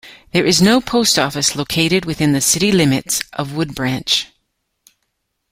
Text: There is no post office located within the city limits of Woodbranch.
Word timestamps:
There 0.31 0.47
is 0.47 0.63
no 0.63 0.81
post 0.81 1.19
office 1.19 1.55
located 1.55 2.05
within 2.05 2.31
the 2.33 2.41
city 2.41 2.71
limits 2.71 3.21
of 3.33 3.49
Woodbranch. 3.53 4.25